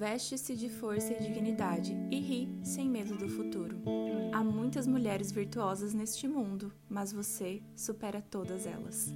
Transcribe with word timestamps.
veste-se 0.00 0.56
de 0.56 0.70
força 0.70 1.12
e 1.12 1.20
dignidade 1.20 1.94
e 2.10 2.18
ri 2.18 2.48
sem 2.64 2.88
medo 2.88 3.18
do 3.18 3.28
futuro. 3.28 3.82
Há 4.32 4.42
muitas 4.42 4.86
mulheres 4.86 5.30
virtuosas 5.30 5.92
neste 5.92 6.26
mundo, 6.26 6.72
mas 6.88 7.12
você 7.12 7.62
supera 7.76 8.22
todas 8.22 8.64
elas. 8.64 9.14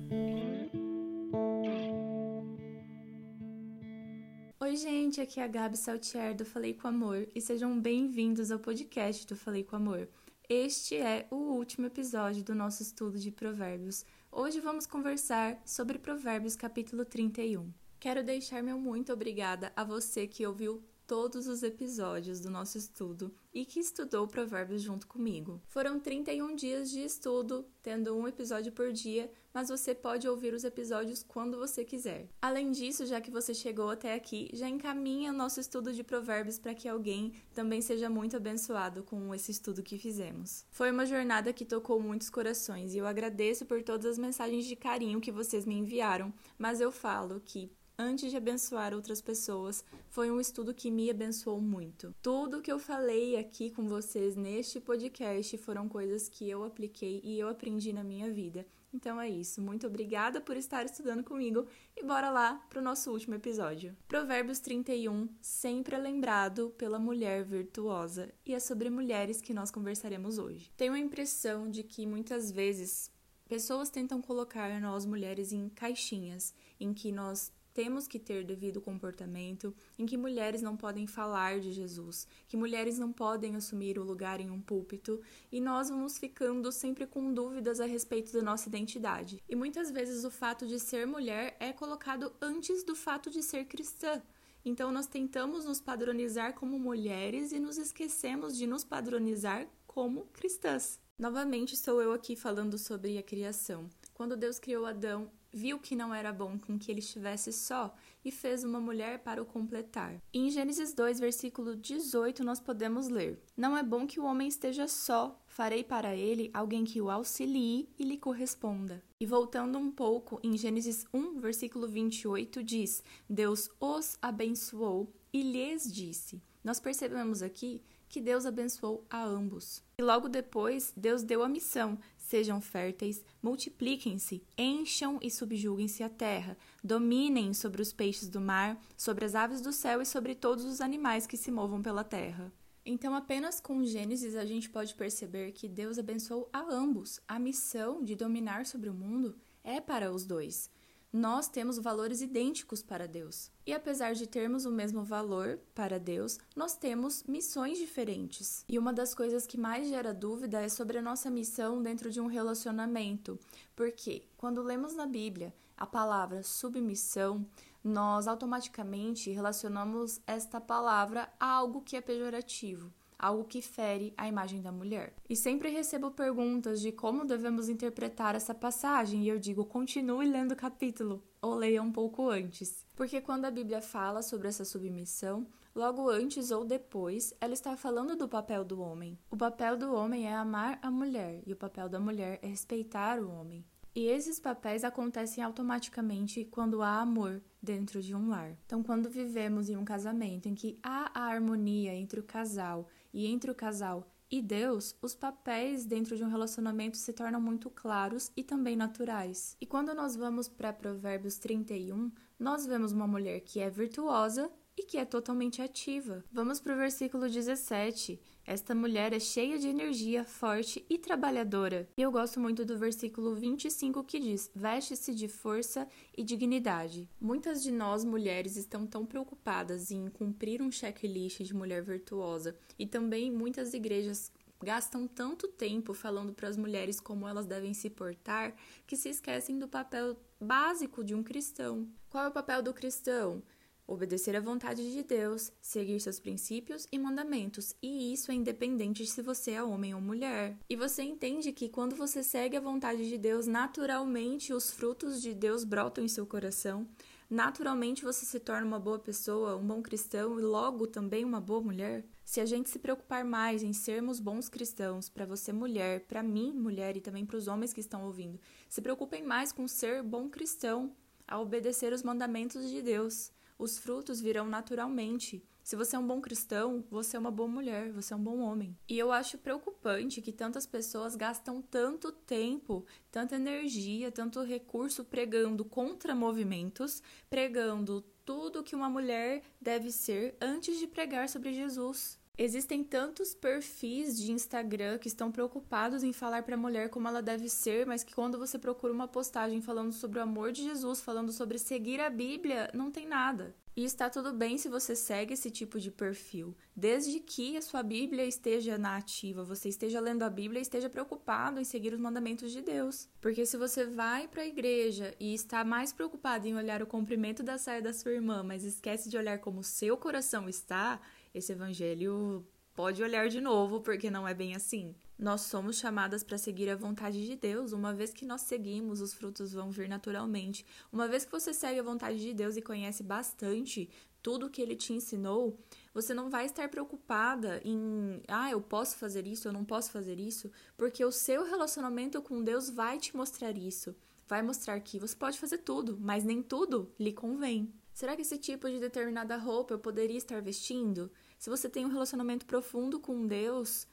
Oi, 4.60 4.76
gente, 4.76 5.22
aqui 5.22 5.40
é 5.40 5.44
a 5.44 5.48
Gabi 5.48 5.78
Saltier 5.78 6.36
do 6.36 6.44
Falei 6.44 6.74
com 6.74 6.86
Amor 6.86 7.28
e 7.34 7.40
sejam 7.40 7.80
bem-vindos 7.80 8.50
ao 8.50 8.58
podcast 8.58 9.26
do 9.26 9.34
Falei 9.34 9.64
com 9.64 9.76
Amor. 9.76 10.06
Este 10.46 10.96
é 10.96 11.26
o 11.30 11.54
último 11.54 11.86
episódio 11.86 12.44
do 12.44 12.54
nosso 12.54 12.82
estudo 12.82 13.18
de 13.18 13.30
Provérbios. 13.30 14.04
Hoje 14.30 14.60
vamos 14.60 14.86
conversar 14.86 15.62
sobre 15.64 15.98
Provérbios 15.98 16.54
capítulo 16.54 17.06
31. 17.06 17.72
Quero 18.04 18.22
deixar 18.22 18.62
meu 18.62 18.78
muito 18.78 19.14
obrigada 19.14 19.72
a 19.74 19.82
você 19.82 20.26
que 20.26 20.46
ouviu 20.46 20.84
todos 21.06 21.46
os 21.46 21.62
episódios 21.62 22.38
do 22.38 22.50
nosso 22.50 22.76
estudo 22.76 23.34
e 23.50 23.64
que 23.64 23.80
estudou 23.80 24.28
Provérbios 24.28 24.82
junto 24.82 25.06
comigo. 25.06 25.58
Foram 25.68 25.98
31 25.98 26.54
dias 26.54 26.90
de 26.90 27.00
estudo, 27.00 27.66
tendo 27.82 28.14
um 28.14 28.28
episódio 28.28 28.72
por 28.72 28.92
dia, 28.92 29.32
mas 29.54 29.70
você 29.70 29.94
pode 29.94 30.28
ouvir 30.28 30.52
os 30.52 30.64
episódios 30.64 31.22
quando 31.22 31.56
você 31.56 31.82
quiser. 31.82 32.28
Além 32.42 32.72
disso, 32.72 33.06
já 33.06 33.22
que 33.22 33.30
você 33.30 33.54
chegou 33.54 33.88
até 33.88 34.12
aqui, 34.12 34.50
já 34.52 34.68
encaminha 34.68 35.30
o 35.30 35.34
nosso 35.34 35.58
estudo 35.58 35.90
de 35.90 36.04
Provérbios 36.04 36.58
para 36.58 36.74
que 36.74 36.86
alguém 36.86 37.32
também 37.54 37.80
seja 37.80 38.10
muito 38.10 38.36
abençoado 38.36 39.02
com 39.02 39.34
esse 39.34 39.50
estudo 39.50 39.82
que 39.82 39.98
fizemos. 39.98 40.66
Foi 40.70 40.90
uma 40.90 41.06
jornada 41.06 41.54
que 41.54 41.64
tocou 41.64 41.98
muitos 41.98 42.28
corações 42.28 42.94
e 42.94 42.98
eu 42.98 43.06
agradeço 43.06 43.64
por 43.64 43.82
todas 43.82 44.04
as 44.04 44.18
mensagens 44.18 44.66
de 44.66 44.76
carinho 44.76 45.22
que 45.22 45.32
vocês 45.32 45.64
me 45.64 45.74
enviaram, 45.74 46.30
mas 46.58 46.82
eu 46.82 46.92
falo 46.92 47.40
que 47.40 47.72
antes 47.98 48.30
de 48.30 48.36
abençoar 48.36 48.94
outras 48.94 49.20
pessoas, 49.20 49.84
foi 50.08 50.30
um 50.30 50.40
estudo 50.40 50.74
que 50.74 50.90
me 50.90 51.10
abençoou 51.10 51.60
muito. 51.60 52.14
Tudo 52.22 52.60
que 52.60 52.70
eu 52.70 52.78
falei 52.78 53.36
aqui 53.36 53.70
com 53.70 53.88
vocês 53.88 54.36
neste 54.36 54.80
podcast 54.80 55.56
foram 55.58 55.88
coisas 55.88 56.28
que 56.28 56.48
eu 56.48 56.64
apliquei 56.64 57.20
e 57.22 57.38
eu 57.38 57.48
aprendi 57.48 57.92
na 57.92 58.04
minha 58.04 58.30
vida. 58.30 58.66
Então 58.94 59.20
é 59.20 59.28
isso. 59.28 59.60
Muito 59.60 59.88
obrigada 59.88 60.40
por 60.40 60.56
estar 60.56 60.84
estudando 60.84 61.24
comigo 61.24 61.66
e 61.96 62.04
bora 62.04 62.30
lá 62.30 62.54
para 62.70 62.78
o 62.78 62.82
nosso 62.82 63.10
último 63.10 63.34
episódio. 63.34 63.96
Provérbios 64.06 64.60
31, 64.60 65.28
sempre 65.40 65.96
é 65.96 65.98
lembrado 65.98 66.72
pela 66.78 66.98
mulher 66.98 67.44
virtuosa, 67.44 68.32
e 68.46 68.54
é 68.54 68.60
sobre 68.60 68.88
mulheres 68.90 69.40
que 69.40 69.52
nós 69.52 69.70
conversaremos 69.70 70.38
hoje. 70.38 70.72
Tenho 70.76 70.92
a 70.92 70.98
impressão 70.98 71.68
de 71.68 71.82
que 71.82 72.06
muitas 72.06 72.52
vezes 72.52 73.10
pessoas 73.48 73.90
tentam 73.90 74.22
colocar 74.22 74.80
nós 74.80 75.04
mulheres 75.04 75.52
em 75.52 75.68
caixinhas 75.68 76.54
em 76.78 76.94
que 76.94 77.10
nós 77.10 77.52
temos 77.74 78.06
que 78.06 78.20
ter 78.20 78.44
devido 78.44 78.80
comportamento, 78.80 79.74
em 79.98 80.06
que 80.06 80.16
mulheres 80.16 80.62
não 80.62 80.76
podem 80.76 81.08
falar 81.08 81.58
de 81.58 81.72
Jesus, 81.72 82.26
que 82.46 82.56
mulheres 82.56 82.98
não 82.98 83.12
podem 83.12 83.56
assumir 83.56 83.98
o 83.98 84.04
lugar 84.04 84.40
em 84.40 84.48
um 84.48 84.60
púlpito, 84.60 85.20
e 85.50 85.60
nós 85.60 85.90
vamos 85.90 86.16
ficando 86.16 86.70
sempre 86.70 87.04
com 87.04 87.34
dúvidas 87.34 87.80
a 87.80 87.84
respeito 87.84 88.32
da 88.32 88.40
nossa 88.40 88.68
identidade. 88.68 89.42
E 89.48 89.56
muitas 89.56 89.90
vezes 89.90 90.24
o 90.24 90.30
fato 90.30 90.66
de 90.68 90.78
ser 90.78 91.04
mulher 91.04 91.56
é 91.58 91.72
colocado 91.72 92.32
antes 92.40 92.84
do 92.84 92.94
fato 92.94 93.28
de 93.28 93.42
ser 93.42 93.64
cristã. 93.64 94.22
Então 94.64 94.92
nós 94.92 95.08
tentamos 95.08 95.64
nos 95.64 95.80
padronizar 95.80 96.54
como 96.54 96.78
mulheres 96.78 97.50
e 97.50 97.58
nos 97.58 97.76
esquecemos 97.76 98.56
de 98.56 98.66
nos 98.66 98.84
padronizar 98.84 99.68
como 99.84 100.26
cristãs. 100.32 101.00
Novamente 101.18 101.76
sou 101.76 102.00
eu 102.00 102.12
aqui 102.12 102.34
falando 102.36 102.78
sobre 102.78 103.18
a 103.18 103.22
criação. 103.22 103.90
Quando 104.14 104.36
Deus 104.36 104.58
criou 104.58 104.86
Adão, 104.86 105.30
viu 105.54 105.78
que 105.78 105.94
não 105.94 106.12
era 106.12 106.32
bom 106.32 106.58
com 106.58 106.76
que 106.76 106.90
ele 106.90 106.98
estivesse 106.98 107.52
só 107.52 107.94
e 108.24 108.32
fez 108.32 108.64
uma 108.64 108.80
mulher 108.80 109.20
para 109.20 109.40
o 109.40 109.46
completar. 109.46 110.20
Em 110.32 110.50
Gênesis 110.50 110.92
2, 110.92 111.20
versículo 111.20 111.76
18, 111.76 112.42
nós 112.42 112.58
podemos 112.58 113.08
ler: 113.08 113.40
Não 113.56 113.76
é 113.76 113.82
bom 113.82 114.06
que 114.06 114.18
o 114.18 114.24
homem 114.24 114.48
esteja 114.48 114.88
só, 114.88 115.40
farei 115.46 115.84
para 115.84 116.16
ele 116.16 116.50
alguém 116.52 116.84
que 116.84 117.00
o 117.00 117.08
auxilie 117.08 117.88
e 117.96 118.04
lhe 118.04 118.18
corresponda. 118.18 119.02
E 119.20 119.24
voltando 119.24 119.78
um 119.78 119.90
pouco, 119.90 120.40
em 120.42 120.56
Gênesis 120.56 121.06
1, 121.14 121.38
versículo 121.38 121.86
28, 121.86 122.62
diz: 122.64 123.04
Deus 123.30 123.70
os 123.78 124.18
abençoou 124.20 125.14
e 125.32 125.42
lhes 125.42 125.90
disse. 125.92 126.42
Nós 126.64 126.80
percebemos 126.80 127.42
aqui 127.42 127.82
que 128.14 128.20
Deus 128.20 128.46
abençoou 128.46 129.04
a 129.10 129.24
ambos. 129.24 129.82
E 129.98 130.02
logo 130.02 130.28
depois, 130.28 130.92
Deus 130.96 131.24
deu 131.24 131.42
a 131.42 131.48
missão 131.48 131.98
Sejam 132.16 132.60
férteis, 132.60 133.24
multipliquem-se, 133.42 134.40
encham 134.56 135.18
e 135.20 135.28
subjuguem-se 135.28 136.00
a 136.04 136.08
terra, 136.08 136.56
dominem 136.82 137.52
sobre 137.52 137.82
os 137.82 137.92
peixes 137.92 138.28
do 138.28 138.40
mar, 138.40 138.80
sobre 138.96 139.24
as 139.24 139.34
aves 139.34 139.60
do 139.60 139.72
céu 139.72 140.00
e 140.00 140.06
sobre 140.06 140.36
todos 140.36 140.64
os 140.64 140.80
animais 140.80 141.26
que 141.26 141.36
se 141.36 141.50
movam 141.50 141.82
pela 141.82 142.04
terra. 142.04 142.52
Então, 142.86 143.16
apenas 143.16 143.60
com 143.60 143.84
Gênesis 143.84 144.36
a 144.36 144.44
gente 144.44 144.70
pode 144.70 144.94
perceber 144.94 145.50
que 145.50 145.68
Deus 145.68 145.98
abençoou 145.98 146.48
a 146.52 146.60
ambos. 146.72 147.18
A 147.26 147.40
missão 147.40 148.00
de 148.04 148.14
dominar 148.14 148.64
sobre 148.64 148.88
o 148.88 148.94
mundo 148.94 149.36
é 149.64 149.80
para 149.80 150.12
os 150.12 150.24
dois 150.24 150.70
nós 151.14 151.46
temos 151.46 151.78
valores 151.78 152.20
idênticos 152.20 152.82
para 152.82 153.06
Deus. 153.06 153.48
E 153.64 153.72
apesar 153.72 154.14
de 154.14 154.26
termos 154.26 154.64
o 154.64 154.72
mesmo 154.72 155.04
valor 155.04 155.60
para 155.72 155.96
Deus, 155.96 156.40
nós 156.56 156.76
temos 156.76 157.22
missões 157.22 157.78
diferentes. 157.78 158.64
E 158.68 158.76
uma 158.76 158.92
das 158.92 159.14
coisas 159.14 159.46
que 159.46 159.56
mais 159.56 159.88
gera 159.88 160.12
dúvida 160.12 160.60
é 160.60 160.68
sobre 160.68 160.98
a 160.98 161.02
nossa 161.02 161.30
missão 161.30 161.80
dentro 161.80 162.10
de 162.10 162.20
um 162.20 162.26
relacionamento. 162.26 163.38
Porque 163.76 164.24
quando 164.36 164.60
lemos 164.60 164.96
na 164.96 165.06
Bíblia 165.06 165.54
a 165.76 165.86
palavra 165.86 166.42
submissão, 166.42 167.46
nós 167.82 168.26
automaticamente 168.26 169.30
relacionamos 169.30 170.20
esta 170.26 170.60
palavra 170.60 171.32
a 171.38 171.46
algo 171.46 171.80
que 171.80 171.96
é 171.96 172.00
pejorativo 172.00 172.92
algo 173.24 173.44
que 173.44 173.62
fere 173.62 174.12
a 174.18 174.28
imagem 174.28 174.60
da 174.60 174.70
mulher. 174.70 175.14
E 175.28 175.34
sempre 175.34 175.70
recebo 175.70 176.10
perguntas 176.10 176.82
de 176.82 176.92
como 176.92 177.24
devemos 177.24 177.70
interpretar 177.70 178.34
essa 178.34 178.54
passagem, 178.54 179.22
e 179.22 179.28
eu 179.28 179.38
digo: 179.38 179.64
continue 179.64 180.28
lendo 180.28 180.52
o 180.52 180.56
capítulo 180.56 181.22
ou 181.40 181.54
leia 181.54 181.82
um 181.82 181.90
pouco 181.90 182.28
antes. 182.28 182.84
Porque 182.94 183.22
quando 183.22 183.46
a 183.46 183.50
Bíblia 183.50 183.80
fala 183.80 184.20
sobre 184.20 184.48
essa 184.48 184.64
submissão, 184.64 185.46
logo 185.74 186.08
antes 186.10 186.50
ou 186.50 186.66
depois, 186.66 187.32
ela 187.40 187.54
está 187.54 187.76
falando 187.76 188.14
do 188.14 188.28
papel 188.28 188.62
do 188.62 188.80
homem. 188.80 189.18
O 189.30 189.36
papel 189.36 189.76
do 189.78 189.94
homem 189.94 190.26
é 190.26 190.34
amar 190.34 190.78
a 190.82 190.90
mulher 190.90 191.42
e 191.46 191.52
o 191.52 191.56
papel 191.56 191.88
da 191.88 191.98
mulher 191.98 192.38
é 192.42 192.46
respeitar 192.46 193.18
o 193.18 193.30
homem. 193.30 193.64
E 193.94 194.06
esses 194.06 194.40
papéis 194.40 194.82
acontecem 194.82 195.44
automaticamente 195.44 196.44
quando 196.44 196.82
há 196.82 197.00
amor 197.00 197.40
dentro 197.62 198.02
de 198.02 198.12
um 198.12 198.28
lar. 198.28 198.56
Então, 198.66 198.82
quando 198.82 199.08
vivemos 199.08 199.70
em 199.70 199.76
um 199.76 199.84
casamento 199.84 200.48
em 200.48 200.54
que 200.54 200.76
há 200.82 201.12
a 201.14 201.26
harmonia 201.26 201.94
entre 201.94 202.18
o 202.18 202.24
casal 202.24 202.88
e 203.12 203.24
entre 203.24 203.52
o 203.52 203.54
casal 203.54 204.10
e 204.28 204.42
Deus, 204.42 204.96
os 205.00 205.14
papéis 205.14 205.84
dentro 205.84 206.16
de 206.16 206.24
um 206.24 206.28
relacionamento 206.28 206.96
se 206.96 207.12
tornam 207.12 207.40
muito 207.40 207.70
claros 207.70 208.32
e 208.36 208.42
também 208.42 208.74
naturais. 208.74 209.56
E 209.60 209.66
quando 209.66 209.94
nós 209.94 210.16
vamos 210.16 210.48
para 210.48 210.72
Provérbios 210.72 211.38
31, 211.38 212.10
nós 212.36 212.66
vemos 212.66 212.90
uma 212.90 213.06
mulher 213.06 213.42
que 213.42 213.60
é 213.60 213.70
virtuosa 213.70 214.50
que 214.84 214.98
é 214.98 215.04
totalmente 215.04 215.60
ativa. 215.60 216.24
Vamos 216.30 216.60
para 216.60 216.74
o 216.74 216.76
versículo 216.76 217.28
17. 217.28 218.20
Esta 218.46 218.74
mulher 218.74 219.12
é 219.12 219.18
cheia 219.18 219.58
de 219.58 219.68
energia, 219.68 220.24
forte 220.24 220.84
e 220.88 220.98
trabalhadora. 220.98 221.88
E 221.96 222.02
eu 222.02 222.12
gosto 222.12 222.38
muito 222.38 222.64
do 222.64 222.78
versículo 222.78 223.34
25 223.34 224.04
que 224.04 224.20
diz: 224.20 224.50
Veste-se 224.54 225.14
de 225.14 225.28
força 225.28 225.88
e 226.16 226.22
dignidade. 226.22 227.08
Muitas 227.18 227.62
de 227.62 227.72
nós 227.72 228.04
mulheres 228.04 228.56
estão 228.56 228.86
tão 228.86 229.06
preocupadas 229.06 229.90
em 229.90 230.08
cumprir 230.08 230.60
um 230.60 230.70
checklist 230.70 231.42
de 231.42 231.54
mulher 231.54 231.82
virtuosa, 231.82 232.54
e 232.78 232.86
também 232.86 233.30
muitas 233.30 233.72
igrejas 233.72 234.30
gastam 234.62 235.06
tanto 235.06 235.48
tempo 235.48 235.92
falando 235.94 236.32
para 236.32 236.48
as 236.48 236.56
mulheres 236.56 237.00
como 237.00 237.28
elas 237.28 237.46
devem 237.46 237.74
se 237.74 237.90
portar 237.90 238.54
que 238.86 238.96
se 238.96 239.08
esquecem 239.08 239.58
do 239.58 239.68
papel 239.68 240.16
básico 240.40 241.04
de 241.04 241.14
um 241.14 241.22
cristão. 241.22 241.88
Qual 242.10 242.24
é 242.24 242.28
o 242.28 242.32
papel 242.32 242.62
do 242.62 242.72
cristão? 242.72 243.42
Obedecer 243.86 244.34
à 244.34 244.40
vontade 244.40 244.92
de 244.92 245.02
Deus, 245.02 245.52
seguir 245.60 246.00
seus 246.00 246.18
princípios 246.18 246.88
e 246.90 246.98
mandamentos, 246.98 247.76
e 247.82 248.14
isso 248.14 248.32
é 248.32 248.34
independente 248.34 249.04
se 249.04 249.20
você 249.20 249.50
é 249.50 249.62
homem 249.62 249.94
ou 249.94 250.00
mulher. 250.00 250.56
E 250.70 250.74
você 250.74 251.02
entende 251.02 251.52
que 251.52 251.68
quando 251.68 251.94
você 251.94 252.22
segue 252.22 252.56
a 252.56 252.62
vontade 252.62 253.06
de 253.06 253.18
Deus, 253.18 253.46
naturalmente 253.46 254.54
os 254.54 254.70
frutos 254.70 255.20
de 255.20 255.34
Deus 255.34 255.64
brotam 255.64 256.02
em 256.02 256.08
seu 256.08 256.26
coração, 256.26 256.88
naturalmente 257.28 258.02
você 258.02 258.24
se 258.24 258.40
torna 258.40 258.66
uma 258.66 258.80
boa 258.80 258.98
pessoa, 258.98 259.56
um 259.56 259.66
bom 259.66 259.82
cristão 259.82 260.40
e 260.40 260.42
logo 260.42 260.86
também 260.86 261.22
uma 261.22 261.40
boa 261.40 261.60
mulher. 261.60 262.06
Se 262.24 262.40
a 262.40 262.46
gente 262.46 262.70
se 262.70 262.78
preocupar 262.78 263.22
mais 263.22 263.62
em 263.62 263.74
sermos 263.74 264.18
bons 264.18 264.48
cristãos, 264.48 265.10
para 265.10 265.26
você 265.26 265.52
mulher, 265.52 266.06
para 266.06 266.22
mim 266.22 266.54
mulher 266.54 266.96
e 266.96 267.02
também 267.02 267.26
para 267.26 267.36
os 267.36 267.48
homens 267.48 267.74
que 267.74 267.80
estão 267.80 268.06
ouvindo, 268.06 268.40
se 268.66 268.80
preocupem 268.80 269.22
mais 269.22 269.52
com 269.52 269.68
ser 269.68 270.02
bom 270.02 270.30
cristão, 270.30 270.90
a 271.28 271.38
obedecer 271.38 271.92
os 271.92 272.02
mandamentos 272.02 272.70
de 272.70 272.80
Deus 272.80 273.30
os 273.58 273.78
frutos 273.78 274.20
virão 274.20 274.46
naturalmente 274.46 275.44
Se 275.62 275.76
você 275.76 275.96
é 275.96 275.98
um 275.98 276.06
bom 276.06 276.20
cristão, 276.20 276.84
você 276.90 277.16
é 277.16 277.18
uma 277.18 277.30
boa 277.30 277.48
mulher, 277.48 277.90
você 277.90 278.12
é 278.12 278.16
um 278.16 278.22
bom 278.22 278.40
homem. 278.40 278.76
E 278.86 278.98
eu 278.98 279.10
acho 279.10 279.38
preocupante 279.38 280.20
que 280.20 280.30
tantas 280.30 280.66
pessoas 280.66 281.16
gastam 281.16 281.62
tanto 281.62 282.12
tempo, 282.12 282.84
tanta 283.10 283.36
energia, 283.36 284.12
tanto 284.12 284.42
recurso 284.42 285.06
pregando 285.06 285.64
contra 285.64 286.14
movimentos, 286.14 287.02
pregando 287.30 288.02
tudo 288.26 288.62
que 288.62 288.76
uma 288.76 288.90
mulher 288.90 289.42
deve 289.58 289.90
ser 289.90 290.36
antes 290.38 290.78
de 290.78 290.86
pregar 290.86 291.30
sobre 291.30 291.54
Jesus. 291.54 292.18
Existem 292.36 292.82
tantos 292.82 293.32
perfis 293.32 294.18
de 294.18 294.32
Instagram 294.32 294.98
que 294.98 295.06
estão 295.06 295.30
preocupados 295.30 296.02
em 296.02 296.12
falar 296.12 296.42
para 296.42 296.56
a 296.56 296.58
mulher 296.58 296.90
como 296.90 297.06
ela 297.06 297.22
deve 297.22 297.48
ser, 297.48 297.86
mas 297.86 298.02
que 298.02 298.12
quando 298.12 298.38
você 298.38 298.58
procura 298.58 298.92
uma 298.92 299.06
postagem 299.06 299.60
falando 299.60 299.92
sobre 299.92 300.18
o 300.18 300.22
amor 300.22 300.50
de 300.50 300.64
Jesus, 300.64 301.00
falando 301.00 301.30
sobre 301.30 301.58
seguir 301.58 302.00
a 302.00 302.10
Bíblia, 302.10 302.70
não 302.74 302.90
tem 302.90 303.06
nada. 303.06 303.54
E 303.76 303.84
está 303.84 304.08
tudo 304.08 304.32
bem 304.32 304.56
se 304.56 304.68
você 304.68 304.94
segue 304.94 305.34
esse 305.34 305.50
tipo 305.50 305.80
de 305.80 305.90
perfil, 305.90 306.56
desde 306.76 307.18
que 307.18 307.56
a 307.56 307.62
sua 307.62 307.82
Bíblia 307.82 308.24
esteja 308.24 308.78
na 308.78 308.96
ativa, 308.96 309.42
você 309.42 309.68
esteja 309.68 309.98
lendo 309.98 310.22
a 310.22 310.30
Bíblia 310.30 310.60
e 310.60 310.62
esteja 310.62 310.88
preocupado 310.88 311.58
em 311.58 311.64
seguir 311.64 311.92
os 311.92 311.98
mandamentos 311.98 312.52
de 312.52 312.62
Deus. 312.62 313.08
Porque 313.20 313.44
se 313.44 313.56
você 313.56 313.84
vai 313.84 314.28
para 314.28 314.42
a 314.42 314.46
igreja 314.46 315.12
e 315.18 315.34
está 315.34 315.64
mais 315.64 315.92
preocupado 315.92 316.46
em 316.46 316.54
olhar 316.54 316.84
o 316.84 316.86
comprimento 316.86 317.42
da 317.42 317.58
saia 317.58 317.82
da 317.82 317.92
sua 317.92 318.12
irmã, 318.12 318.44
mas 318.44 318.62
esquece 318.62 319.10
de 319.10 319.16
olhar 319.16 319.40
como 319.40 319.64
seu 319.64 319.96
coração 319.96 320.48
está, 320.48 321.00
esse 321.34 321.50
evangelho 321.50 322.46
pode 322.74 323.02
olhar 323.02 323.28
de 323.28 323.40
novo, 323.40 323.80
porque 323.80 324.10
não 324.10 324.26
é 324.26 324.34
bem 324.34 324.54
assim. 324.54 324.94
Nós 325.18 325.42
somos 325.42 325.76
chamadas 325.76 326.24
para 326.24 326.36
seguir 326.36 326.68
a 326.68 326.76
vontade 326.76 327.24
de 327.24 327.36
Deus. 327.36 327.72
Uma 327.72 327.94
vez 327.94 328.12
que 328.12 328.26
nós 328.26 328.42
seguimos, 328.42 329.00
os 329.00 329.14
frutos 329.14 329.52
vão 329.52 329.70
vir 329.70 329.88
naturalmente. 329.88 330.66
Uma 330.92 331.06
vez 331.06 331.24
que 331.24 331.32
você 331.32 331.54
segue 331.54 331.78
a 331.78 331.84
vontade 331.84 332.18
de 332.18 332.34
Deus 332.34 332.56
e 332.56 332.62
conhece 332.62 333.02
bastante 333.02 333.88
tudo 334.24 334.48
que 334.48 334.62
ele 334.62 334.74
te 334.74 334.92
ensinou, 334.94 335.58
você 335.92 336.14
não 336.14 336.30
vai 336.30 336.46
estar 336.46 336.66
preocupada 336.70 337.60
em, 337.62 338.22
ah, 338.26 338.50
eu 338.50 338.60
posso 338.60 338.96
fazer 338.96 339.26
isso, 339.26 339.46
eu 339.46 339.52
não 339.52 339.66
posso 339.66 339.90
fazer 339.90 340.18
isso, 340.18 340.50
porque 340.78 341.04
o 341.04 341.12
seu 341.12 341.44
relacionamento 341.44 342.22
com 342.22 342.42
Deus 342.42 342.70
vai 342.70 342.98
te 342.98 343.14
mostrar 343.14 343.56
isso. 343.56 343.94
Vai 344.26 344.40
mostrar 344.40 344.80
que 344.80 344.98
você 344.98 345.14
pode 345.14 345.38
fazer 345.38 345.58
tudo, 345.58 345.98
mas 346.00 346.24
nem 346.24 346.42
tudo 346.42 346.90
lhe 346.98 347.12
convém. 347.12 347.70
Será 347.92 348.16
que 348.16 348.22
esse 348.22 348.38
tipo 348.38 348.68
de 348.68 348.80
determinada 348.80 349.36
roupa 349.36 349.74
eu 349.74 349.78
poderia 349.78 350.16
estar 350.16 350.40
vestindo? 350.40 351.12
Se 351.44 351.50
você 351.50 351.68
tem 351.68 351.84
um 351.84 351.90
relacionamento 351.90 352.46
profundo 352.46 352.98
com 352.98 353.26
Deus, 353.26 353.86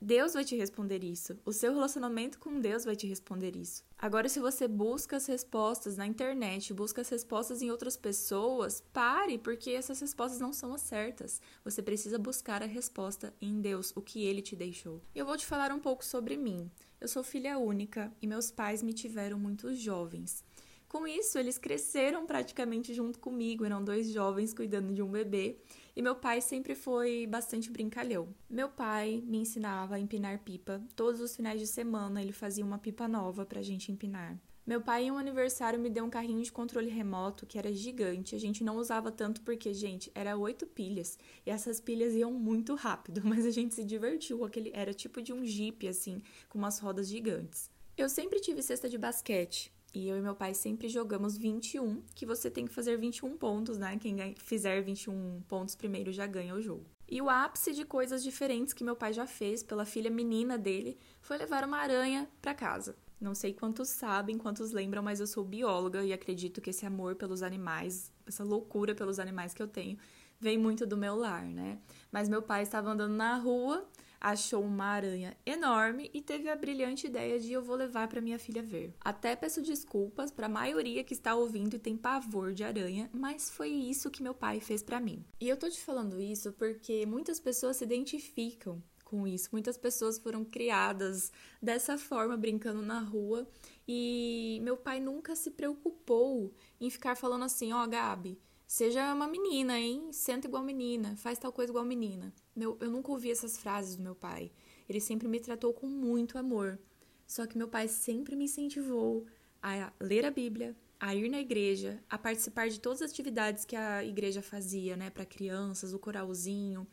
Deus 0.00 0.34
vai 0.34 0.44
te 0.44 0.56
responder 0.56 1.04
isso. 1.04 1.38
O 1.44 1.52
seu 1.52 1.72
relacionamento 1.72 2.36
com 2.36 2.58
Deus 2.58 2.84
vai 2.84 2.96
te 2.96 3.06
responder 3.06 3.54
isso. 3.54 3.84
Agora, 3.96 4.28
se 4.28 4.40
você 4.40 4.66
busca 4.66 5.16
as 5.16 5.26
respostas 5.26 5.96
na 5.96 6.04
internet, 6.04 6.74
busca 6.74 7.02
as 7.02 7.08
respostas 7.08 7.62
em 7.62 7.70
outras 7.70 7.96
pessoas, 7.96 8.82
pare, 8.92 9.38
porque 9.38 9.70
essas 9.70 10.00
respostas 10.00 10.40
não 10.40 10.52
são 10.52 10.74
as 10.74 10.80
certas. 10.80 11.40
Você 11.64 11.80
precisa 11.80 12.18
buscar 12.18 12.60
a 12.60 12.66
resposta 12.66 13.32
em 13.40 13.60
Deus, 13.60 13.92
o 13.94 14.02
que 14.02 14.24
ele 14.24 14.42
te 14.42 14.56
deixou. 14.56 15.00
Eu 15.14 15.26
vou 15.26 15.36
te 15.36 15.46
falar 15.46 15.70
um 15.70 15.78
pouco 15.78 16.04
sobre 16.04 16.36
mim. 16.36 16.68
Eu 17.00 17.06
sou 17.06 17.22
filha 17.22 17.56
única 17.56 18.12
e 18.20 18.26
meus 18.26 18.50
pais 18.50 18.82
me 18.82 18.92
tiveram 18.92 19.38
muito 19.38 19.72
jovens. 19.72 20.44
Com 20.88 21.06
isso, 21.06 21.38
eles 21.38 21.58
cresceram 21.58 22.26
praticamente 22.26 22.94
junto 22.94 23.18
comigo, 23.18 23.64
eram 23.64 23.84
dois 23.84 24.10
jovens 24.10 24.54
cuidando 24.54 24.94
de 24.94 25.02
um 25.02 25.10
bebê. 25.10 25.58
E 25.96 26.02
meu 26.02 26.14
pai 26.14 26.42
sempre 26.42 26.74
foi 26.74 27.26
bastante 27.26 27.70
brincalhão. 27.70 28.28
Meu 28.50 28.68
pai 28.68 29.22
me 29.26 29.38
ensinava 29.38 29.94
a 29.94 29.98
empinar 29.98 30.40
pipa. 30.40 30.82
Todos 30.94 31.22
os 31.22 31.34
finais 31.34 31.58
de 31.58 31.66
semana 31.66 32.20
ele 32.20 32.32
fazia 32.32 32.62
uma 32.62 32.78
pipa 32.78 33.08
nova 33.08 33.46
pra 33.46 33.62
gente 33.62 33.90
empinar. 33.90 34.38
Meu 34.66 34.82
pai, 34.82 35.04
em 35.04 35.10
um 35.10 35.16
aniversário, 35.16 35.78
me 35.78 35.88
deu 35.88 36.04
um 36.04 36.10
carrinho 36.10 36.42
de 36.42 36.52
controle 36.52 36.90
remoto 36.90 37.46
que 37.46 37.56
era 37.56 37.72
gigante. 37.72 38.34
A 38.34 38.38
gente 38.38 38.62
não 38.62 38.76
usava 38.76 39.10
tanto 39.10 39.40
porque, 39.40 39.72
gente, 39.72 40.10
era 40.14 40.36
oito 40.36 40.66
pilhas. 40.66 41.18
E 41.46 41.50
essas 41.50 41.80
pilhas 41.80 42.12
iam 42.12 42.30
muito 42.30 42.74
rápido, 42.74 43.22
mas 43.24 43.46
a 43.46 43.50
gente 43.50 43.74
se 43.74 43.82
divertiu. 43.82 44.44
Aquele 44.44 44.70
era 44.74 44.92
tipo 44.92 45.22
de 45.22 45.32
um 45.32 45.46
jeep, 45.46 45.88
assim, 45.88 46.20
com 46.50 46.58
umas 46.58 46.78
rodas 46.78 47.08
gigantes. 47.08 47.70
Eu 47.96 48.10
sempre 48.10 48.38
tive 48.38 48.60
cesta 48.62 48.86
de 48.86 48.98
basquete. 48.98 49.72
E 49.96 50.10
eu 50.10 50.18
e 50.18 50.20
meu 50.20 50.34
pai 50.34 50.52
sempre 50.52 50.90
jogamos 50.90 51.38
21, 51.38 52.02
que 52.14 52.26
você 52.26 52.50
tem 52.50 52.66
que 52.66 52.74
fazer 52.74 52.98
21 52.98 53.34
pontos, 53.38 53.78
né? 53.78 53.96
Quem 53.96 54.34
fizer 54.34 54.82
21 54.82 55.40
pontos 55.48 55.74
primeiro 55.74 56.12
já 56.12 56.26
ganha 56.26 56.54
o 56.54 56.60
jogo. 56.60 56.84
E 57.08 57.22
o 57.22 57.30
ápice 57.30 57.72
de 57.72 57.82
coisas 57.82 58.22
diferentes 58.22 58.74
que 58.74 58.84
meu 58.84 58.94
pai 58.94 59.14
já 59.14 59.26
fez 59.26 59.62
pela 59.62 59.86
filha 59.86 60.10
menina 60.10 60.58
dele 60.58 60.98
foi 61.22 61.38
levar 61.38 61.64
uma 61.64 61.78
aranha 61.78 62.28
para 62.42 62.52
casa. 62.52 62.94
Não 63.18 63.34
sei 63.34 63.54
quantos 63.54 63.88
sabem, 63.88 64.36
quantos 64.36 64.70
lembram, 64.70 65.02
mas 65.02 65.18
eu 65.18 65.26
sou 65.26 65.42
bióloga 65.42 66.04
e 66.04 66.12
acredito 66.12 66.60
que 66.60 66.68
esse 66.68 66.84
amor 66.84 67.14
pelos 67.14 67.42
animais, 67.42 68.12
essa 68.26 68.44
loucura 68.44 68.94
pelos 68.94 69.18
animais 69.18 69.54
que 69.54 69.62
eu 69.62 69.66
tenho, 69.66 69.96
vem 70.38 70.58
muito 70.58 70.84
do 70.84 70.98
meu 70.98 71.16
lar, 71.16 71.46
né? 71.46 71.78
Mas 72.12 72.28
meu 72.28 72.42
pai 72.42 72.62
estava 72.62 72.90
andando 72.90 73.14
na 73.14 73.38
rua 73.38 73.88
achou 74.20 74.62
uma 74.62 74.84
aranha 74.84 75.36
enorme 75.44 76.10
e 76.12 76.20
teve 76.20 76.48
a 76.48 76.56
brilhante 76.56 77.06
ideia 77.06 77.38
de 77.38 77.52
eu 77.52 77.62
vou 77.62 77.76
levar 77.76 78.08
para 78.08 78.20
minha 78.20 78.38
filha 78.38 78.62
ver. 78.62 78.94
Até 79.00 79.34
peço 79.36 79.62
desculpas 79.62 80.30
para 80.30 80.46
a 80.46 80.50
maioria 80.50 81.04
que 81.04 81.14
está 81.14 81.34
ouvindo 81.34 81.74
e 81.74 81.78
tem 81.78 81.96
pavor 81.96 82.52
de 82.52 82.64
aranha, 82.64 83.10
mas 83.12 83.50
foi 83.50 83.68
isso 83.68 84.10
que 84.10 84.22
meu 84.22 84.34
pai 84.34 84.60
fez 84.60 84.82
para 84.82 85.00
mim. 85.00 85.24
E 85.40 85.48
eu 85.48 85.56
tô 85.56 85.68
te 85.68 85.80
falando 85.80 86.20
isso 86.20 86.52
porque 86.52 87.06
muitas 87.06 87.40
pessoas 87.40 87.76
se 87.76 87.84
identificam 87.84 88.82
com 89.04 89.26
isso. 89.26 89.48
Muitas 89.52 89.76
pessoas 89.76 90.18
foram 90.18 90.44
criadas 90.44 91.32
dessa 91.62 91.96
forma, 91.96 92.36
brincando 92.36 92.82
na 92.82 92.98
rua, 92.98 93.48
e 93.86 94.58
meu 94.62 94.76
pai 94.76 94.98
nunca 94.98 95.36
se 95.36 95.52
preocupou 95.52 96.52
em 96.80 96.90
ficar 96.90 97.16
falando 97.16 97.44
assim: 97.44 97.72
"Ó, 97.72 97.84
oh, 97.84 97.88
Gabi, 97.88 98.36
Seja 98.66 99.14
uma 99.14 99.28
menina, 99.28 99.78
hein? 99.78 100.12
Senta 100.12 100.48
igual 100.48 100.62
menina, 100.62 101.16
faz 101.16 101.38
tal 101.38 101.52
coisa 101.52 101.70
igual 101.70 101.84
menina. 101.84 102.34
Meu, 102.56 102.76
eu 102.80 102.90
nunca 102.90 103.12
ouvi 103.12 103.30
essas 103.30 103.58
frases 103.58 103.96
do 103.96 104.02
meu 104.02 104.14
pai. 104.14 104.50
Ele 104.88 105.00
sempre 105.00 105.28
me 105.28 105.38
tratou 105.38 105.72
com 105.72 105.86
muito 105.86 106.38
amor. 106.38 106.78
Só 107.26 107.46
que 107.46 107.58
meu 107.58 107.68
pai 107.68 107.86
sempre 107.86 108.34
me 108.34 108.44
incentivou 108.44 109.26
a 109.62 109.92
ler 110.00 110.24
a 110.24 110.30
Bíblia, 110.30 110.74
a 110.98 111.14
ir 111.14 111.28
na 111.28 111.40
igreja, 111.40 112.02
a 112.08 112.16
participar 112.16 112.68
de 112.68 112.80
todas 112.80 113.02
as 113.02 113.10
atividades 113.10 113.64
que 113.64 113.76
a 113.76 114.02
igreja 114.02 114.40
fazia, 114.40 114.96
né, 114.96 115.10
para 115.10 115.26
crianças, 115.26 115.92
o 115.92 115.98
coralzinho. 115.98 116.86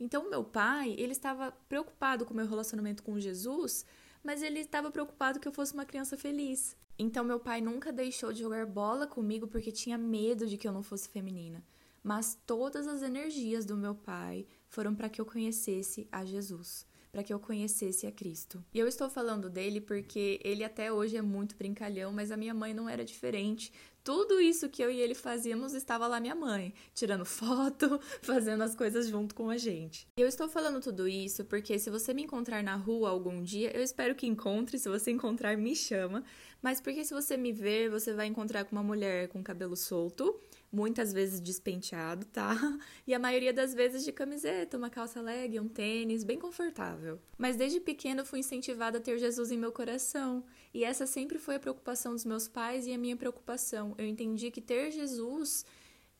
Então, 0.00 0.28
meu 0.28 0.42
pai, 0.42 0.96
ele 0.98 1.12
estava 1.12 1.52
preocupado 1.68 2.24
com 2.26 2.32
o 2.32 2.36
meu 2.36 2.46
relacionamento 2.46 3.02
com 3.02 3.20
Jesus, 3.20 3.86
mas 4.24 4.42
ele 4.42 4.60
estava 4.60 4.90
preocupado 4.90 5.38
que 5.38 5.46
eu 5.46 5.52
fosse 5.52 5.74
uma 5.74 5.84
criança 5.84 6.16
feliz. 6.16 6.76
Então 6.98 7.24
meu 7.24 7.40
pai 7.40 7.60
nunca 7.60 7.92
deixou 7.92 8.32
de 8.32 8.40
jogar 8.40 8.66
bola 8.66 9.06
comigo 9.06 9.46
porque 9.46 9.72
tinha 9.72 9.98
medo 9.98 10.46
de 10.46 10.56
que 10.56 10.66
eu 10.66 10.72
não 10.72 10.82
fosse 10.82 11.08
feminina. 11.08 11.62
Mas 12.02 12.38
todas 12.46 12.86
as 12.86 13.02
energias 13.02 13.64
do 13.64 13.76
meu 13.76 13.94
pai 13.94 14.46
foram 14.74 14.92
para 14.92 15.08
que 15.08 15.20
eu 15.20 15.24
conhecesse 15.24 16.08
a 16.10 16.24
Jesus, 16.24 16.84
para 17.12 17.22
que 17.22 17.32
eu 17.32 17.38
conhecesse 17.38 18.08
a 18.08 18.12
Cristo. 18.12 18.62
E 18.74 18.78
eu 18.80 18.88
estou 18.88 19.08
falando 19.08 19.48
dele 19.48 19.80
porque 19.80 20.40
ele 20.42 20.64
até 20.64 20.92
hoje 20.92 21.16
é 21.16 21.22
muito 21.22 21.54
brincalhão, 21.54 22.12
mas 22.12 22.32
a 22.32 22.36
minha 22.36 22.52
mãe 22.52 22.74
não 22.74 22.88
era 22.88 23.04
diferente. 23.04 23.72
Tudo 24.04 24.38
isso 24.38 24.68
que 24.68 24.84
eu 24.84 24.90
e 24.90 25.00
ele 25.00 25.14
fazíamos 25.14 25.72
estava 25.72 26.06
lá 26.06 26.20
minha 26.20 26.34
mãe, 26.34 26.74
tirando 26.92 27.24
foto, 27.24 27.98
fazendo 28.20 28.62
as 28.62 28.74
coisas 28.74 29.08
junto 29.08 29.34
com 29.34 29.48
a 29.48 29.56
gente. 29.56 30.06
Eu 30.18 30.28
estou 30.28 30.46
falando 30.46 30.78
tudo 30.78 31.08
isso 31.08 31.42
porque 31.46 31.78
se 31.78 31.88
você 31.88 32.12
me 32.12 32.22
encontrar 32.22 32.62
na 32.62 32.76
rua 32.76 33.08
algum 33.08 33.42
dia, 33.42 33.74
eu 33.74 33.82
espero 33.82 34.14
que 34.14 34.26
encontre, 34.26 34.78
se 34.78 34.90
você 34.90 35.10
encontrar, 35.10 35.56
me 35.56 35.74
chama, 35.74 36.22
mas 36.60 36.82
porque 36.82 37.02
se 37.02 37.14
você 37.14 37.36
me 37.38 37.50
ver, 37.50 37.88
você 37.88 38.12
vai 38.12 38.26
encontrar 38.26 38.64
com 38.64 38.72
uma 38.72 38.82
mulher 38.82 39.28
com 39.28 39.42
cabelo 39.42 39.74
solto, 39.74 40.38
muitas 40.70 41.12
vezes 41.12 41.40
despenteado, 41.40 42.26
tá? 42.26 42.54
E 43.06 43.14
a 43.14 43.18
maioria 43.18 43.52
das 43.52 43.74
vezes 43.74 44.02
de 44.04 44.12
camiseta, 44.12 44.76
uma 44.78 44.88
calça 44.88 45.20
leg, 45.20 45.60
um 45.60 45.68
tênis, 45.68 46.24
bem 46.24 46.38
confortável. 46.38 47.18
Mas 47.36 47.56
desde 47.56 47.80
pequena 47.80 48.24
fui 48.24 48.40
incentivada 48.40 48.98
a 48.98 49.00
ter 49.00 49.18
Jesus 49.18 49.50
em 49.50 49.58
meu 49.58 49.72
coração, 49.72 50.42
e 50.74 50.82
essa 50.82 51.06
sempre 51.06 51.38
foi 51.38 51.54
a 51.54 51.60
preocupação 51.60 52.12
dos 52.12 52.24
meus 52.24 52.48
pais 52.48 52.84
e 52.86 52.92
a 52.92 52.98
minha 52.98 53.16
preocupação. 53.16 53.94
Eu 53.96 54.06
entendi 54.06 54.50
que 54.50 54.60
ter 54.60 54.90
Jesus 54.90 55.64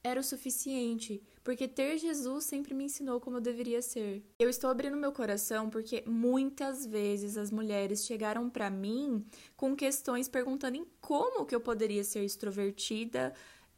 era 0.04 0.20
o 0.20 0.22
suficiente, 0.22 1.20
porque 1.42 1.66
ter 1.66 1.98
Jesus 1.98 2.44
sempre 2.44 2.74
me 2.74 2.84
ensinou 2.84 3.18
como 3.18 3.38
eu 3.38 3.40
deveria 3.40 3.82
ser. 3.82 4.22
Eu 4.38 4.48
estou 4.48 4.70
abrindo 4.70 4.96
meu 4.96 5.10
coração 5.10 5.68
porque 5.68 6.04
muitas 6.06 6.86
vezes 6.86 7.36
as 7.36 7.50
mulheres 7.50 8.04
chegaram 8.04 8.48
para 8.48 8.70
mim 8.70 9.24
com 9.56 9.74
questões 9.74 10.28
perguntando 10.28 10.76
em 10.76 10.86
como 11.00 11.44
que 11.44 11.54
eu 11.54 11.60
poderia 11.60 12.04
ser 12.04 12.22
extrovertida, 12.22 13.34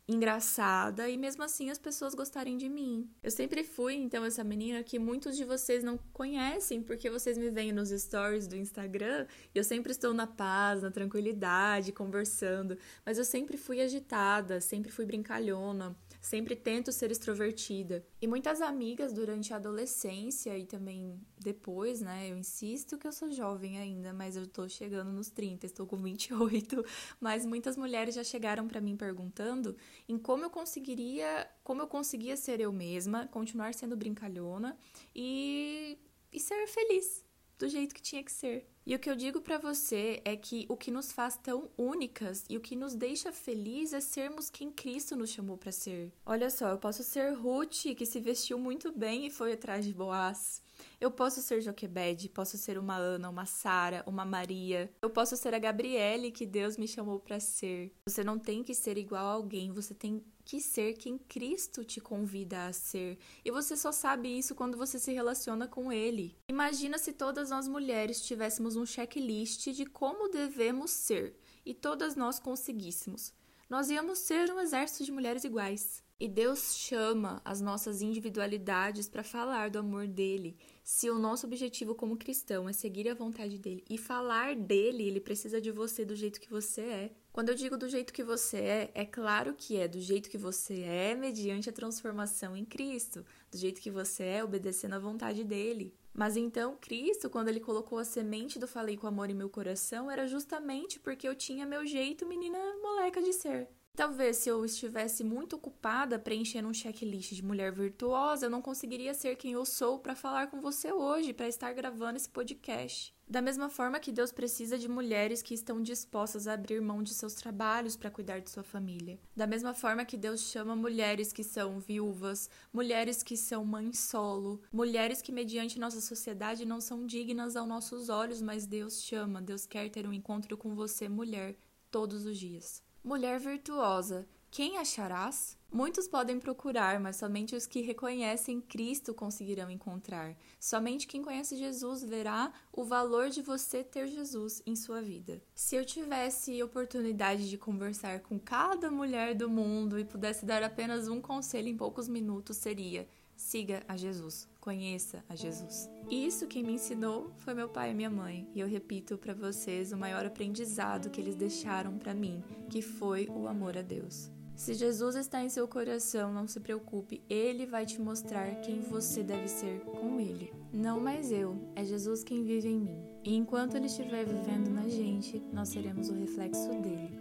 engraçada 0.09 1.09
e 1.09 1.17
mesmo 1.17 1.43
assim 1.43 1.71
as 1.71 1.79
pessoas 1.79 2.15
gostarem 2.15 2.57
de 2.57 2.69
mim. 2.69 3.11
Eu 3.23 3.31
sempre 3.31 3.65
fui 3.65 3.95
então 3.95 4.25
essa 4.25 4.45
menina 4.45 4.83
que 4.83 4.99
muitos 4.99 5.37
de 5.37 5.45
vocês 5.45 5.83
não 5.83 5.99
conhecem 6.13 6.81
porque 6.83 7.11
vocês 7.11 7.37
me 7.37 7.51
veem 7.51 7.73
nos 7.73 7.91
stories 7.91 8.47
do 8.47 8.57
Instagram 8.57 9.27
e 9.55 9.59
eu 9.59 9.65
sempre 9.65 9.91
estou 9.91 10.15
na 10.15 10.27
paz, 10.27 10.83
na 10.83 10.91
tranquilidade, 10.91 11.93
conversando, 11.93 12.79
mas 13.05 13.19
eu 13.19 13.25
sempre 13.25 13.57
fui 13.57 13.81
agitada, 13.81 14.61
sempre 14.61 14.93
fui 14.93 15.05
brincalhona. 15.05 15.97
Sempre 16.27 16.57
tento 16.57 16.91
ser 16.91 17.13
extrovertida. 17.13 18.05
E 18.21 18.27
muitas 18.27 18.61
amigas 18.61 19.13
durante 19.13 19.55
a 19.55 19.59
adolescência 19.59 20.59
e 20.59 20.67
também 20.67 21.21
depois, 21.39 22.01
né? 22.01 22.29
Eu 22.29 22.37
insisto 22.37 22.99
que 22.99 23.07
eu 23.07 23.13
sou 23.13 23.31
jovem 23.31 23.79
ainda, 23.79 24.13
mas 24.13 24.35
eu 24.35 24.45
tô 24.45 24.69
chegando 24.69 25.13
nos 25.13 25.31
30, 25.31 25.67
estou 25.67 25.87
com 25.87 25.97
28. 25.97 26.85
Mas 27.21 27.47
muitas 27.47 27.77
mulheres 27.77 28.17
já 28.17 28.25
chegaram 28.25 28.67
para 28.67 28.81
mim 28.81 28.97
perguntando 28.97 29.77
em 30.09 30.19
como 30.19 30.45
eu 30.45 30.51
conseguiria, 30.51 31.49
como 31.63 31.83
eu 31.83 31.87
conseguia 31.87 32.37
ser 32.37 32.61
eu 32.61 32.73
mesma, 32.73 33.29
continuar 33.29 33.73
sendo 33.73 33.97
brincalhona 33.97 34.77
e, 35.15 35.97
e 36.33 36.41
ser 36.41 36.67
feliz 36.67 37.26
do 37.59 37.69
jeito 37.69 37.95
que 37.95 38.03
tinha 38.03 38.23
que 38.23 38.33
ser. 38.33 38.67
E 38.87 38.95
o 38.95 38.99
que 39.01 39.11
eu 39.11 39.17
digo 39.17 39.41
para 39.41 39.59
você 39.59 40.21
é 40.25 40.37
que 40.37 40.65
o 40.69 40.77
que 40.77 40.93
nos 40.93 41.11
faz 41.11 41.37
tão 41.37 41.69
únicas 41.77 42.45
e 42.49 42.57
o 42.57 42.61
que 42.61 42.77
nos 42.77 42.95
deixa 42.95 43.33
feliz 43.33 43.93
é 43.93 44.01
sermos 44.01 44.49
quem 44.49 44.71
Cristo 44.71 45.17
nos 45.17 45.31
chamou 45.31 45.59
para 45.59 45.73
ser. 45.73 46.13
Olha 46.25 46.49
só, 46.51 46.69
eu 46.69 46.79
posso 46.79 47.03
ser 47.03 47.33
Ruth, 47.33 47.97
que 47.97 48.07
se 48.07 48.21
vestiu 48.21 48.59
muito 48.59 48.93
bem 48.93 49.27
e 49.27 49.31
foi 49.31 49.55
atrás 49.55 49.85
de 49.85 49.93
Boaz. 49.93 50.63
Eu 51.01 51.11
posso 51.11 51.43
ser 51.43 51.61
Joquebede, 51.61 52.29
posso 52.29 52.57
ser 52.57 52.79
uma 52.79 52.97
Ana, 52.97 53.29
uma 53.29 53.45
Sara, 53.45 54.05
uma 54.07 54.25
Maria. 54.25 54.89
Eu 55.03 55.11
posso 55.11 55.37
ser 55.37 55.53
a 55.53 55.59
Gabriele 55.59 56.31
que 56.31 56.47
Deus 56.47 56.77
me 56.77 56.87
chamou 56.87 57.19
para 57.19 57.41
ser. 57.41 57.93
Você 58.07 58.23
não 58.23 58.39
tem 58.39 58.63
que 58.63 58.75
ser 58.75 58.97
igual 58.97 59.27
a 59.27 59.33
alguém, 59.33 59.73
você 59.73 59.95
tem 59.95 60.23
que 60.47 60.61
ser 60.61 60.95
quem 60.95 61.19
Cristo 61.19 61.85
te 61.85 62.01
convida 62.01 62.67
a 62.67 62.73
ser. 62.73 63.19
E 63.45 63.51
você 63.51 63.77
só 63.77 63.91
sabe 63.91 64.39
isso 64.39 64.55
quando 64.55 64.79
você 64.79 64.97
se 64.97 65.13
relaciona 65.13 65.67
com 65.67 65.93
Ele. 65.93 66.39
Imagina 66.49 66.99
se 66.99 67.13
todas 67.13 67.51
nós 67.51 67.67
mulheres 67.67 68.25
tivéssemos 68.25 68.77
um 68.77 68.87
checklist 68.87 69.67
de 69.73 69.85
como 69.85 70.29
devemos 70.29 70.93
ser 70.93 71.37
e 71.65 71.75
todas 71.75 72.15
nós 72.15 72.39
conseguíssemos. 72.39 73.35
Nós 73.69 73.91
íamos 73.91 74.21
ser 74.21 74.49
um 74.53 74.61
exército 74.61 75.05
de 75.05 75.11
mulheres 75.11 75.43
iguais. 75.43 76.07
E 76.19 76.29
Deus 76.29 76.77
chama 76.77 77.43
as 77.45 77.61
nossas 77.61 78.01
individualidades 78.01 79.07
para 79.07 79.23
falar 79.23 79.69
do 79.69 79.81
amor 79.81 80.07
dele. 80.07 80.57
Se 80.83 81.11
o 81.11 81.19
nosso 81.19 81.47
objetivo 81.47 81.95
como 81.95 82.17
cristão 82.17 82.67
é 82.69 82.73
seguir 82.73 83.07
a 83.09 83.15
vontade 83.15 83.59
dele 83.59 83.85
e 83.91 83.99
falar 83.99 84.57
dele, 84.57 85.03
ele 85.03 85.21
precisa 85.21 85.61
de 85.61 85.71
você 85.71 86.07
do 86.07 86.17
jeito 86.17 86.41
que 86.41 86.49
você 86.49 86.81
é. 86.81 87.11
Quando 87.37 87.51
eu 87.51 87.55
digo 87.55 87.77
do 87.77 87.87
jeito 87.87 88.15
que 88.15 88.25
você 88.25 88.57
é, 88.57 88.91
é 88.95 89.05
claro 89.05 89.53
que 89.53 89.77
é 89.77 89.87
do 89.87 90.01
jeito 90.01 90.31
que 90.31 90.39
você 90.39 90.81
é, 90.85 91.15
mediante 91.15 91.69
a 91.69 91.73
transformação 91.73 92.57
em 92.57 92.65
Cristo, 92.65 93.27
do 93.51 93.59
jeito 93.59 93.79
que 93.79 93.91
você 93.91 94.25
é, 94.25 94.43
obedecendo 94.43 94.95
à 94.95 94.99
vontade 94.99 95.45
dele. 95.45 95.95
Mas 96.15 96.35
então, 96.35 96.79
Cristo, 96.81 97.29
quando 97.29 97.49
ele 97.49 97.61
colocou 97.61 97.99
a 97.99 98.07
semente 98.07 98.59
do 98.59 98.67
falei 98.67 98.97
com 98.97 99.07
amor 99.07 99.29
em 99.29 99.35
meu 99.35 99.51
coração, 99.51 100.11
era 100.11 100.27
justamente 100.27 100.99
porque 100.99 101.29
eu 101.29 101.35
tinha 101.35 101.67
meu 101.67 101.85
jeito 101.85 102.25
menina 102.25 102.59
moleca 102.83 103.21
de 103.21 103.35
ser. 103.35 103.69
Talvez 103.97 104.37
se 104.37 104.51
eu 104.51 104.63
estivesse 104.63 105.25
muito 105.25 105.57
ocupada 105.57 106.19
preenchendo 106.19 106.69
um 106.69 106.75
checklist 106.75 107.33
de 107.33 107.43
mulher 107.43 107.73
virtuosa, 107.73 108.45
eu 108.45 108.51
não 108.51 108.61
conseguiria 108.61 109.15
ser 109.15 109.37
quem 109.37 109.53
eu 109.53 109.65
sou 109.65 109.99
para 109.99 110.15
falar 110.15 110.49
com 110.49 110.61
você 110.61 110.93
hoje, 110.93 111.33
para 111.33 111.49
estar 111.49 111.73
gravando 111.73 112.19
esse 112.19 112.29
podcast. 112.29 113.17
Da 113.27 113.41
mesma 113.41 113.71
forma 113.71 113.99
que 113.99 114.13
Deus 114.13 114.33
precisa 114.33 114.79
de 114.79 114.87
mulheres 114.87 115.41
que 115.41 115.55
estão 115.55 115.81
dispostas 115.81 116.47
a 116.47 116.53
abrir 116.53 116.79
mão 116.83 117.03
de 117.03 117.15
seus 117.15 117.33
trabalhos 117.33 117.97
para 117.97 118.11
cuidar 118.11 118.39
de 118.39 118.51
sua 118.51 118.63
família. 118.63 119.19
Da 119.35 119.47
mesma 119.47 119.73
forma 119.73 120.05
que 120.05 120.19
Deus 120.19 120.43
chama 120.43 120.77
mulheres 120.77 121.33
que 121.33 121.43
são 121.43 121.81
viúvas, 121.81 122.51
mulheres 122.71 123.23
que 123.23 123.35
são 123.35 123.65
mães 123.65 123.99
solo, 123.99 124.61
mulheres 124.71 125.23
que, 125.23 125.33
mediante 125.33 125.81
nossa 125.81 126.03
sociedade, 126.03 126.67
não 126.67 126.83
são 126.83 127.07
dignas 127.07 127.57
aos 127.57 127.67
nossos 127.67 128.11
olhos, 128.11 128.43
mas 128.43 128.67
Deus 128.67 129.03
chama, 129.03 129.41
Deus 129.41 129.65
quer 129.65 129.89
ter 129.89 130.07
um 130.07 130.13
encontro 130.13 130.55
com 130.55 130.75
você, 130.75 131.09
mulher, 131.09 131.57
todos 131.91 132.27
os 132.27 132.37
dias. 132.39 132.86
Mulher 133.07 133.39
virtuosa, 133.39 134.27
quem 134.51 134.79
acharás? 134.79 135.57
Muitos 135.73 136.09
podem 136.09 136.41
procurar, 136.41 136.99
mas 136.99 137.15
somente 137.15 137.55
os 137.55 137.65
que 137.65 137.81
reconhecem 137.81 138.61
Cristo 138.61 139.15
conseguirão 139.15 139.71
encontrar. 139.71 140.37
Somente 140.59 141.07
quem 141.07 141.23
conhece 141.23 141.55
Jesus 141.55 142.03
verá 142.03 142.53
o 142.73 142.83
valor 142.83 143.29
de 143.31 143.43
você 143.43 143.85
ter 143.85 144.09
Jesus 144.09 144.61
em 144.67 144.75
sua 144.75 145.01
vida. 145.01 145.41
Se 145.55 145.77
eu 145.77 145.85
tivesse 145.85 146.61
oportunidade 146.61 147.49
de 147.49 147.57
conversar 147.57 148.23
com 148.23 148.41
cada 148.41 148.91
mulher 148.91 149.37
do 149.37 149.49
mundo 149.49 150.01
e 150.01 150.05
pudesse 150.05 150.45
dar 150.45 150.65
apenas 150.65 151.07
um 151.07 151.21
conselho 151.21 151.69
em 151.69 151.77
poucos 151.77 152.09
minutos, 152.09 152.57
seria: 152.57 153.09
siga 153.37 153.85
a 153.87 153.97
Jesus, 153.97 154.49
conheça 154.67 155.23
a 155.29 155.37
Jesus. 155.37 155.89
Isso 156.11 156.49
quem 156.49 156.65
me 156.65 156.73
ensinou 156.73 157.31
foi 157.37 157.55
meu 157.55 157.69
pai 157.69 157.93
e 157.93 157.95
minha 157.95 158.11
mãe, 158.11 158.49
e 158.53 158.59
eu 158.59 158.67
repito 158.67 159.17
para 159.17 159.33
vocês 159.33 159.93
o 159.93 159.97
maior 159.97 160.27
aprendizado 160.27 161.09
que 161.09 161.21
eles 161.21 161.37
deixaram 161.37 161.97
para 161.97 162.13
mim, 162.13 162.43
que 162.69 162.83
foi 162.83 163.29
o 163.29 163.47
amor 163.47 163.79
a 163.79 163.83
Deus. 163.83 164.29
Se 164.57 164.75
Jesus 164.75 165.15
está 165.15 165.41
em 165.41 165.49
seu 165.49 165.69
coração, 165.69 166.33
não 166.33 166.49
se 166.49 166.59
preocupe, 166.59 167.23
ele 167.31 167.65
vai 167.65 167.87
te 167.87 168.01
mostrar 168.01 168.57
quem 168.57 168.81
você 168.81 169.23
deve 169.23 169.47
ser 169.47 169.79
com 169.83 170.19
ele. 170.19 170.53
Não 170.73 170.99
mais 170.99 171.31
eu, 171.31 171.71
é 171.77 171.85
Jesus 171.85 172.25
quem 172.25 172.43
vive 172.43 172.69
em 172.69 172.81
mim. 172.81 173.05
E 173.23 173.37
enquanto 173.37 173.77
ele 173.77 173.87
estiver 173.87 174.25
vivendo 174.25 174.69
na 174.69 174.89
gente, 174.89 175.41
nós 175.53 175.69
seremos 175.69 176.09
o 176.09 176.15
reflexo 176.15 176.71
dele. 176.71 177.16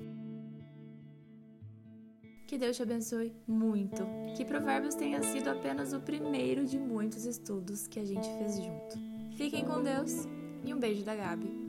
Que 2.46 2.60
Deus 2.60 2.78
te 2.78 2.84
abençoe 2.84 3.34
muito. 3.48 4.06
Que 4.38 4.46
Provérbios 4.46 4.94
tenha 4.94 5.22
sido 5.24 5.50
apenas 5.50 5.94
o 5.94 6.00
primeiro 6.00 6.64
de 6.66 6.78
muitos 6.78 7.25
estudos 7.25 7.88
que 7.88 8.00
a 8.00 8.06
gente 8.06 8.28
fez 8.38 8.58
junto. 8.58 8.98
Fiquem 9.36 9.66
com 9.66 9.82
Deus 9.82 10.28
e 10.64 10.74
um 10.74 10.80
beijo 10.80 11.04
da 11.04 11.16
Gabi. 11.16 11.64